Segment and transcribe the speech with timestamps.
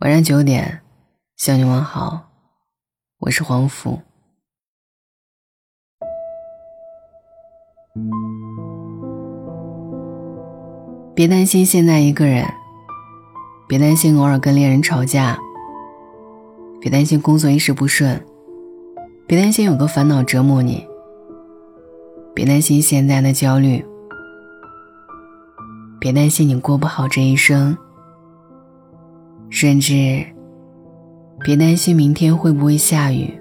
[0.00, 0.80] 晚上九点，
[1.36, 2.30] 向你问好，
[3.18, 4.00] 我是黄甫。
[11.16, 12.46] 别担心现在一个人，
[13.66, 15.36] 别担心偶尔跟恋人吵架，
[16.80, 18.24] 别担心工作一时不顺，
[19.26, 20.86] 别担心有个烦恼折磨你，
[22.32, 23.84] 别担心现在的焦虑，
[25.98, 27.76] 别担心你过不好这一生。
[29.50, 30.24] 甚至，
[31.40, 33.32] 别担心明天会不会下雨。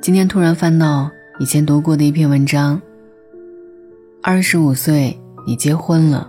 [0.00, 2.80] 今天突然翻到以前读过的一篇文章。
[4.22, 5.16] 二十五岁，
[5.46, 6.28] 你结婚了，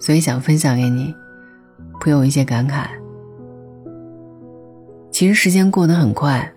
[0.00, 1.14] 所以想分享给你，
[2.00, 2.86] 颇有一些感慨。
[5.12, 6.52] 其实时间过得很快，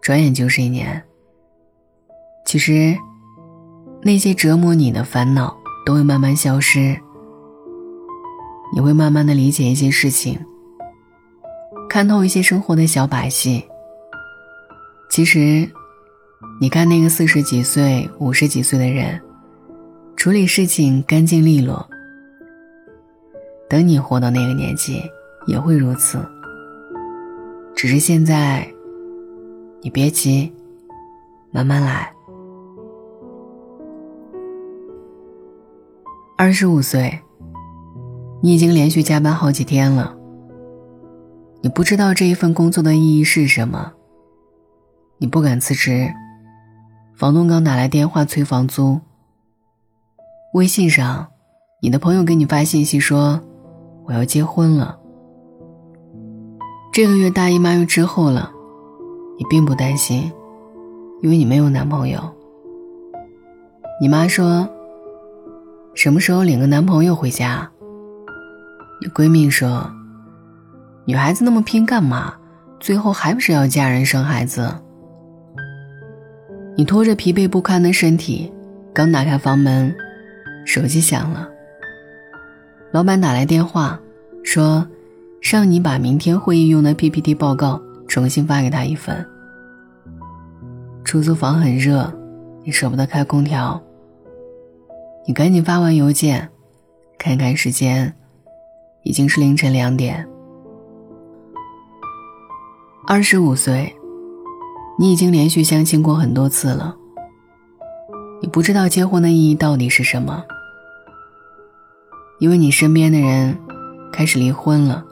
[0.00, 1.02] 转眼就是一年。
[2.46, 2.96] 其实，
[4.02, 6.98] 那些折磨你的烦恼都会慢慢消失。
[8.72, 10.38] 你会慢慢的理解一些事情，
[11.88, 13.64] 看透一些生活的小把戏。
[15.10, 15.68] 其实，
[16.60, 19.20] 你看那个四十几岁、五十几岁的人，
[20.16, 21.88] 处理事情干净利落。
[23.68, 25.02] 等你活到那个年纪，
[25.46, 26.18] 也会如此。
[27.74, 28.66] 只是现在，
[29.80, 30.52] 你别急，
[31.50, 32.12] 慢慢来。
[36.36, 37.18] 二十五岁。
[38.40, 40.14] 你已经连续加班好几天了。
[41.60, 43.92] 你不知道这一份工作的意义是什么。
[45.18, 46.08] 你不敢辞职，
[47.16, 49.00] 房东刚打来电话催房租。
[50.54, 51.26] 微信上，
[51.82, 53.40] 你的朋友给你发信息说
[54.06, 54.96] ：“我要结婚了。”
[56.94, 58.52] 这个月大姨妈又之后了，
[59.36, 60.32] 你并不担心，
[61.22, 62.20] 因为你没有男朋友。
[64.00, 64.68] 你妈说
[65.94, 67.68] ：“什么时候领个男朋友回家？”
[69.00, 69.90] 你闺蜜说
[71.06, 72.34] ：“女孩子那么拼干嘛？
[72.80, 74.74] 最后还不是要嫁人生孩子？”
[76.76, 78.52] 你拖着疲惫不堪的身体，
[78.92, 79.94] 刚打开房门，
[80.64, 81.48] 手机响了。
[82.90, 84.00] 老板打来电话，
[84.42, 84.86] 说
[85.42, 89.24] 让你把明天会议用的 PPT 报告重新发给他一份。
[91.04, 92.12] 出租房很热，
[92.64, 93.80] 你舍不得开空调。
[95.26, 96.48] 你赶紧发完邮件，
[97.18, 98.14] 看看时间。
[99.08, 100.28] 已经是凌晨两点。
[103.06, 103.96] 二十五岁，
[104.98, 106.94] 你已经连续相亲过很多次了。
[108.42, 110.44] 你不知道结婚的意义到底是什么，
[112.38, 113.56] 因为你身边的人
[114.12, 115.02] 开始离婚了。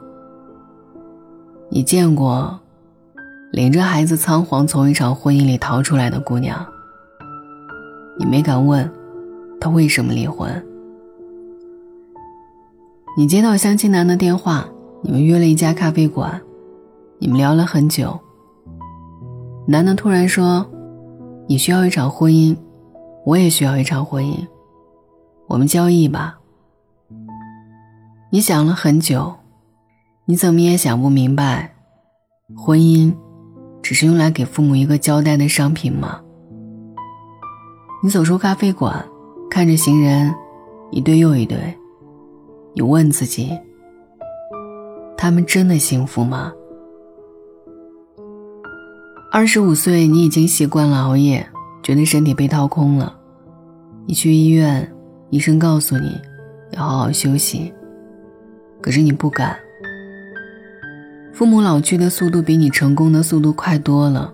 [1.69, 2.59] 你见过
[3.51, 6.63] 领着孩子仓皇从一场婚姻里逃出来的姑娘，
[8.19, 8.87] 你没敢问，
[9.59, 10.63] 她为什么离婚。
[13.19, 14.69] 你接到相亲男的电话，
[15.01, 16.39] 你们约了一家咖啡馆，
[17.17, 18.15] 你们聊了很久。
[19.65, 20.63] 男的突然说
[21.49, 22.55] ：“你需要一场婚姻，
[23.25, 24.45] 我也需要一场婚姻，
[25.47, 26.37] 我们交易吧。”
[28.29, 29.33] 你想了很久，
[30.25, 31.73] 你怎么也想不明白，
[32.55, 33.11] 婚姻
[33.81, 36.21] 只是用来给父母一个交代的商品吗？
[38.03, 39.03] 你走出咖啡馆，
[39.49, 40.31] 看着行人
[40.91, 41.57] 一对又一对。
[42.77, 43.57] 你问自己：
[45.17, 46.53] 他们真的幸福吗？
[49.31, 51.43] 二十五岁，你已经习惯了熬夜，
[51.81, 53.17] 觉得身体被掏空了。
[54.05, 54.87] 你去医院，
[55.31, 56.21] 医生告诉你
[56.73, 57.73] 要好好休息，
[58.79, 59.57] 可是你不敢。
[61.33, 64.31] 父母老去的速度比你成功的速度快多了。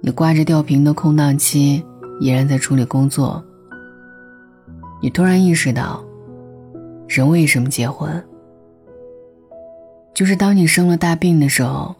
[0.00, 1.84] 你挂着吊瓶的空档期，
[2.20, 3.42] 依然在处理工作。
[5.02, 6.00] 你突然意识到。
[7.08, 8.24] 人为什么结婚？
[10.14, 11.94] 就是当你生了大病的时候，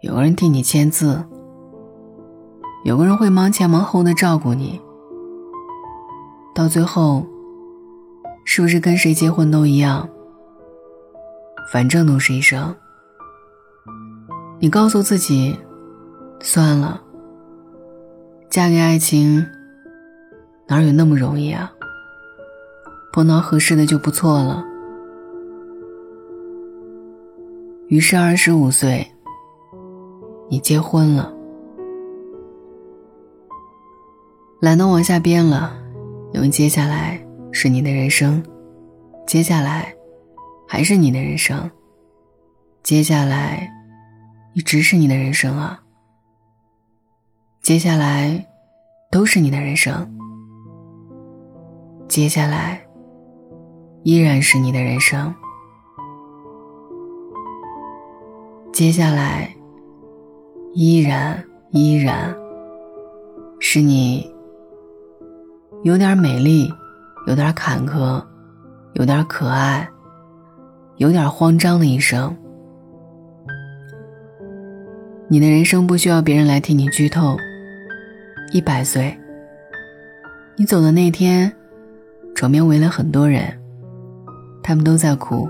[0.00, 1.24] 有个人替你签字，
[2.84, 4.80] 有个人会忙前忙后的照顾你。
[6.54, 7.24] 到最后，
[8.44, 10.08] 是不是跟谁结婚都一样？
[11.72, 12.74] 反正都是一生。
[14.58, 15.56] 你告诉自己，
[16.40, 17.00] 算了，
[18.50, 19.46] 嫁给爱情，
[20.66, 21.72] 哪有那么容易啊？
[23.12, 24.64] 碰到合适的就不错了。
[27.88, 29.10] 于是二十五岁，
[30.50, 31.32] 你结婚了，
[34.60, 35.74] 懒得往下编了，
[36.32, 37.18] 因为接下来
[37.50, 38.44] 是你的人生，
[39.26, 39.94] 接下来
[40.66, 41.70] 还是你的人生，
[42.82, 43.66] 接下来
[44.52, 45.80] 一直是你的人生啊，
[47.62, 48.46] 接下来
[49.10, 50.06] 都是你的人生，
[52.06, 52.87] 接下来。
[54.08, 55.34] 依然是你的人生。
[58.72, 59.54] 接下来，
[60.72, 62.34] 依然依然
[63.60, 64.26] 是你
[65.82, 66.72] 有点美丽，
[67.26, 68.24] 有点坎坷，
[68.94, 69.86] 有点可爱，
[70.96, 72.34] 有点慌张的一生。
[75.28, 77.36] 你的人生不需要别人来替你剧透。
[78.54, 79.14] 一百岁，
[80.56, 81.54] 你走的那天，
[82.34, 83.42] 床边围了很多人，
[84.68, 85.48] 他们都在哭。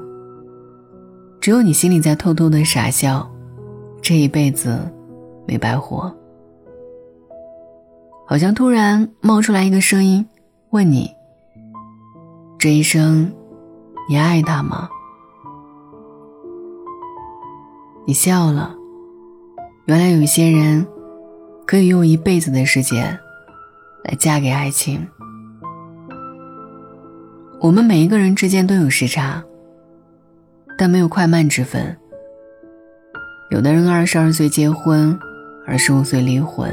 [1.40, 3.28] 只有你心里在偷偷的傻笑，
[4.00, 4.78] 这一辈子
[5.44, 6.14] 没白活。
[8.28, 10.24] 好像突然冒出来一个声音，
[10.70, 11.10] 问你：
[12.60, 13.28] 这一生，
[14.08, 14.88] 你爱他吗？
[18.06, 18.72] 你笑了。
[19.86, 20.86] 原来有些人，
[21.66, 23.18] 可以用一辈子的时间，
[24.04, 25.04] 来嫁给爱情。
[27.60, 29.42] 我们每一个人之间都有时差。
[30.80, 31.94] 但没有快慢之分。
[33.50, 35.18] 有的人二十二岁结婚，
[35.66, 36.70] 二十五岁离婚；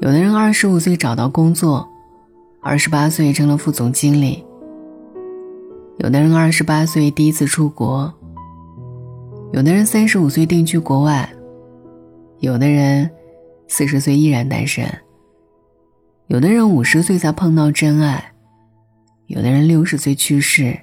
[0.00, 1.88] 有的人二十五岁找到工作，
[2.60, 4.44] 二十八岁成了副总经理；
[5.98, 8.10] 有的人二十八岁第一次出国；
[9.52, 11.28] 有的人三十五岁定居国外；
[12.40, 13.08] 有的人
[13.68, 14.84] 四十岁依然单身；
[16.26, 18.31] 有的人五十岁才碰到真爱；
[19.32, 20.78] 有的人六十岁去世。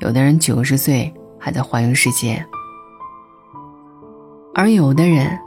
[0.00, 2.44] 有的人九十岁还在环游世界，
[4.54, 5.38] 而有的人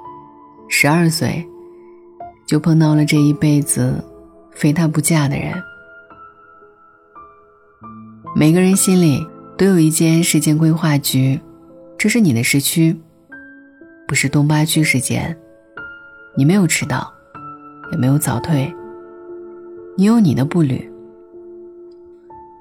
[0.67, 1.47] 十二岁
[2.47, 4.03] 就碰到了这一辈子
[4.51, 5.53] 非他不嫁的人。
[8.35, 9.23] 每个人心里
[9.55, 11.39] 都有一间时间规划局，
[11.99, 12.99] 这是你的时区，
[14.07, 15.37] 不是东八区时间。
[16.35, 17.13] 你没有迟到，
[17.91, 18.73] 也没有早退，
[19.95, 20.89] 你有你的步履，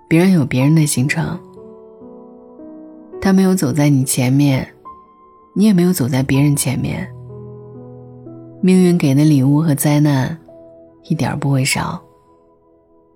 [0.09, 1.39] 别人有别人的行程。
[3.21, 4.69] 他没有走在你前面，
[5.55, 7.11] 你也没有走在别人前面。
[8.61, 10.39] 命运给的礼物和灾难，
[11.05, 12.03] 一点不会少。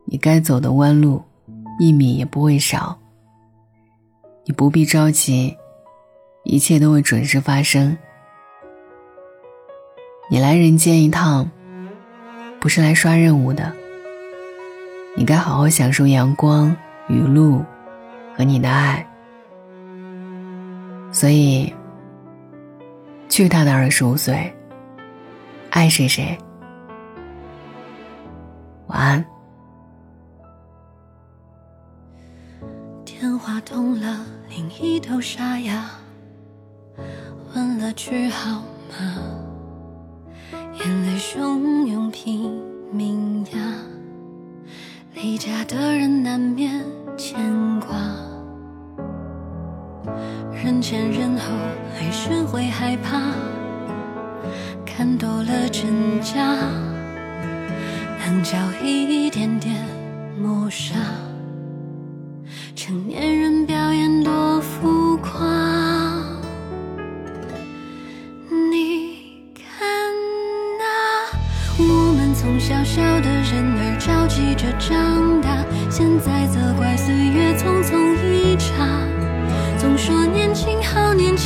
[0.05, 1.23] 你该走的弯路，
[1.79, 2.99] 一米也不会少。
[4.45, 5.55] 你不必着急，
[6.45, 7.97] 一切都会准时发生。
[10.31, 11.51] 你来人间一趟，
[12.59, 13.71] 不是来刷任务的。
[15.19, 16.75] 你该好好享受阳光、
[17.09, 17.65] 雨露
[18.37, 19.05] 和你的爱。
[21.11, 21.75] 所以，
[23.29, 24.55] 去他的二十五岁，
[25.71, 26.39] 爱谁谁。
[28.87, 29.25] 晚安。
[33.05, 35.85] 电话通了，另一头沙哑，
[37.57, 39.19] 问了句好吗？
[40.53, 42.63] 眼泪汹涌拼
[42.93, 43.59] 命压，
[45.21, 46.81] 离家的人难免
[47.17, 47.37] 牵
[47.81, 47.89] 挂。
[50.55, 51.43] 人前人后
[51.93, 53.33] 还是会害怕，
[54.87, 56.41] 看多了真假，
[58.25, 59.75] 棱角一点点
[60.41, 60.95] 磨杀。
[62.77, 63.38] 成年人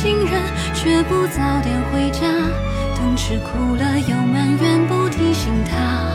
[0.03, 0.41] 好，年轻人
[0.73, 2.27] 却不早点回家，
[2.97, 6.11] 等吃苦了又埋怨不提醒他，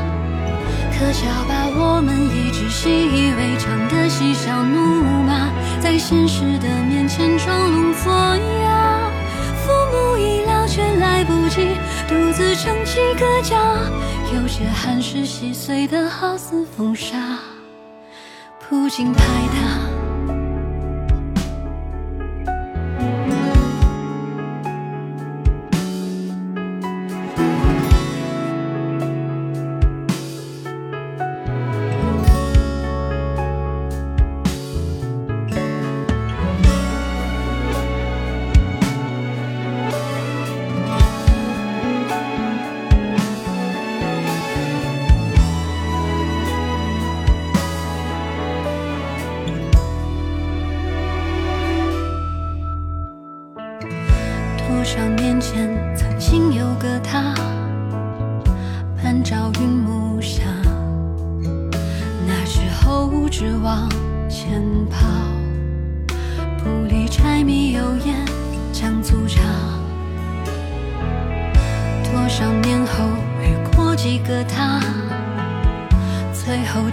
[0.92, 5.48] 可笑吧我们一直习以为常的嬉笑怒骂，
[5.80, 9.10] 在现实的面前装聋作哑。
[9.64, 11.68] 父母已老却来不及
[12.06, 13.56] 独自撑起个家，
[14.34, 17.16] 有些汗湿细碎的好似风沙，
[18.60, 19.97] 铺进拍打。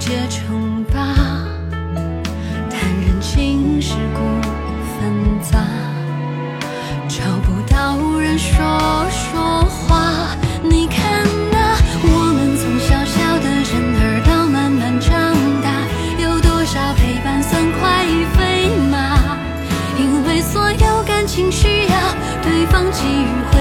[0.06, 1.00] 结成疤
[2.70, 4.20] 叹人情世故
[5.00, 5.58] 纷杂
[7.08, 8.54] 找不到人说
[9.10, 10.38] 说话。
[10.62, 11.02] 你看
[11.56, 15.12] 啊我们从小小的人儿到慢慢长
[15.64, 15.74] 大
[16.22, 18.06] 有多少陪伴算快
[18.38, 19.18] 飞马？
[19.98, 21.98] 因为所有感情需要
[22.44, 23.55] 对方给予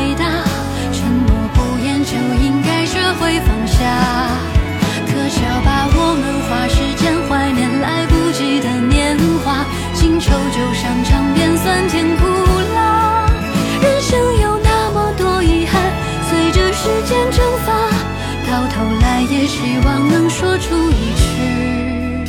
[19.34, 22.24] 也希望能说出一句，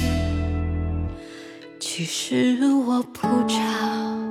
[1.79, 4.24] 其实我不差。